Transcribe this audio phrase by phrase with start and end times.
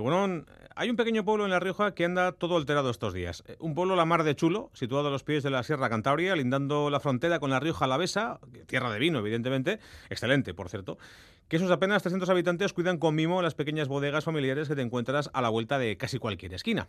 [0.00, 0.44] Bueno,
[0.74, 3.44] hay un pequeño pueblo en La Rioja que anda todo alterado estos días.
[3.60, 6.90] Un pueblo la mar de chulo, situado a los pies de la Sierra Cantabria, lindando
[6.90, 9.78] la frontera con La Rioja Alavesa, tierra de vino, evidentemente,
[10.10, 10.98] excelente, por cierto,
[11.48, 15.30] que esos apenas 300 habitantes cuidan con mimo las pequeñas bodegas familiares que te encuentras
[15.32, 16.88] a la vuelta de casi cualquier esquina.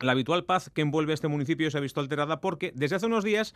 [0.00, 3.22] La habitual paz que envuelve este municipio se ha visto alterada porque desde hace unos
[3.22, 3.54] días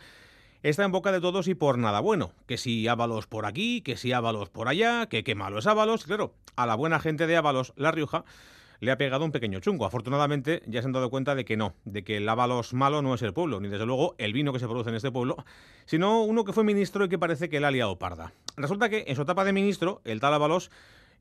[0.61, 2.33] está en boca de todos y por nada bueno.
[2.45, 6.03] Que si Ábalos por aquí, que si Ábalos por allá, que qué malo es Ábalos.
[6.03, 8.25] Claro, a la buena gente de Ábalos, La Rioja,
[8.85, 9.85] le ha pegado un pequeño chungo.
[9.85, 13.13] Afortunadamente ya se han dado cuenta de que no, de que el Ábalos malo no
[13.13, 15.37] es el pueblo, ni desde luego el vino que se produce en este pueblo,
[15.85, 18.33] sino uno que fue ministro y que parece que le ha liado parda.
[18.55, 20.71] Resulta que en su etapa de ministro, el tal Ábalos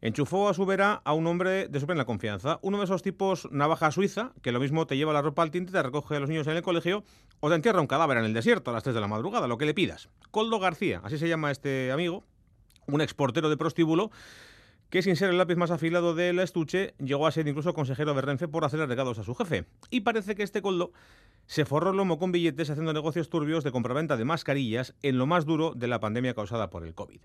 [0.01, 3.49] enchufó a su vera a un hombre de su plena confianza, uno de esos tipos
[3.51, 6.29] navaja suiza, que lo mismo te lleva la ropa al tinte, te recoge a los
[6.29, 7.05] niños en el colegio
[7.41, 9.57] o te entierra un cadáver en el desierto a las 3 de la madrugada, lo
[9.57, 10.11] que le pidas.
[10.31, 12.25] Coldo García, así se llama este amigo,
[12.87, 14.11] un exportero de prostíbulo,
[14.91, 18.21] que sin ser el lápiz más afilado del estuche, llegó a ser incluso consejero de
[18.21, 19.65] Renfe por hacerle regalos a su jefe.
[19.91, 20.93] Y parece que este Coldo
[21.47, 25.27] se forró el lomo con billetes haciendo negocios turbios de compraventa de mascarillas en lo
[25.27, 27.21] más duro de la pandemia causada por el COVID.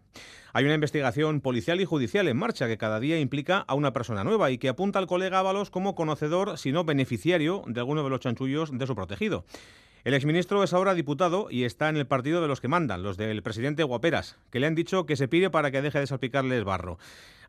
[0.54, 4.24] Hay una investigación policial y judicial en marcha que cada día implica a una persona
[4.24, 8.10] nueva y que apunta al colega Ábalos como conocedor, si no beneficiario, de alguno de
[8.10, 9.46] los chanchullos de su protegido.
[10.06, 13.18] El exministro es ahora diputado y está en el partido de los que mandan, los
[13.18, 16.64] del presidente Guaperas, que le han dicho que se pide para que deje de salpicarles
[16.64, 16.98] barro.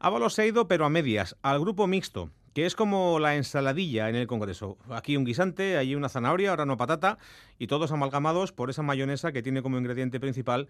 [0.00, 4.08] Ábalos se ha ido, pero a medias, al grupo mixto, que es como la ensaladilla
[4.08, 4.78] en el Congreso.
[4.90, 7.18] Aquí un guisante, allí una zanahoria, ahora no patata,
[7.56, 10.68] y todos amalgamados por esa mayonesa que tiene como ingrediente principal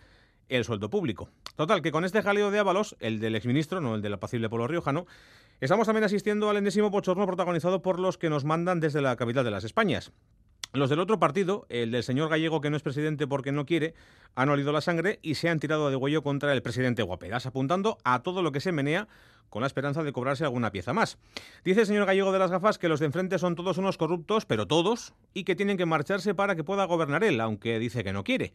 [0.51, 1.31] el sueldo público.
[1.57, 4.69] Total, que con este jaleo de Ábalos, el del exministro, no el del apacible pueblo
[4.69, 5.07] riojano,
[5.63, 9.45] estamos también asistiendo al enésimo bochorno protagonizado por los que nos mandan desde la capital
[9.45, 10.13] de las Españas.
[10.73, 13.95] Los del otro partido, el del señor Gallego, que no es presidente porque no quiere,
[14.37, 17.99] han olido la sangre y se han tirado de huello contra el presidente Guaperas, apuntando
[18.05, 19.09] a todo lo que se menea
[19.49, 21.19] con la esperanza de cobrarse alguna pieza más.
[21.65, 24.47] Dice el señor Gallego de las gafas que los de enfrente son todos unos corruptos,
[24.47, 28.13] pero todos, y que tienen que marcharse para que pueda gobernar él, aunque dice que
[28.13, 28.53] no quiere.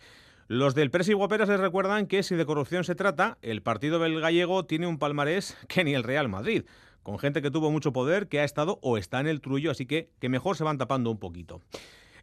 [0.47, 4.21] Los del Presi Guaperas les recuerdan que si de corrupción se trata, el partido del
[4.21, 6.64] gallego tiene un palmarés que ni el Real Madrid,
[7.04, 9.86] con gente que tuvo mucho poder, que ha estado o está en el trullo, así
[9.86, 11.61] que que mejor se van tapando un poquito.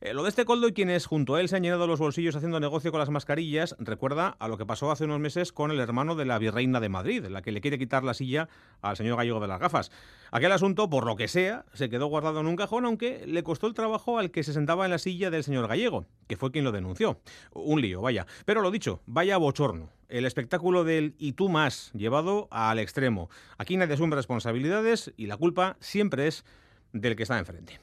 [0.04, 2.34] Eh, lo de este Coldo y quienes junto a él se han llenado los bolsillos
[2.34, 5.78] haciendo negocio con las mascarillas recuerda a lo que pasó hace unos meses con el
[5.78, 8.48] hermano de la virreina de Madrid, la que le quiere quitar la silla
[8.80, 9.92] al señor gallego de las gafas.
[10.32, 13.68] Aquel asunto, por lo que sea, se quedó guardado en un cajón, aunque le costó
[13.68, 16.64] el trabajo al que se sentaba en la silla del señor gallego, que fue quien
[16.64, 17.20] lo denunció.
[17.52, 18.26] Un lío, vaya.
[18.44, 23.30] Pero lo dicho, vaya bochorno el espectáculo del y tú más llevado al extremo.
[23.56, 26.44] Aquí nadie asume responsabilidades y la culpa siempre es
[26.92, 27.80] del que está enfrente.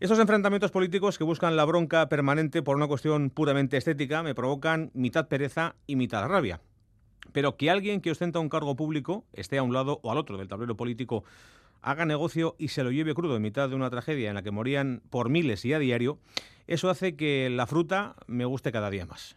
[0.00, 4.90] Esos enfrentamientos políticos que buscan la bronca permanente por una cuestión puramente estética me provocan
[4.92, 6.60] mitad pereza y mitad rabia.
[7.32, 10.36] Pero que alguien que ostenta un cargo público esté a un lado o al otro
[10.36, 11.22] del tablero político,
[11.80, 14.50] haga negocio y se lo lleve crudo en mitad de una tragedia en la que
[14.50, 16.18] morían por miles y a diario,
[16.66, 19.36] eso hace que la fruta me guste cada día más.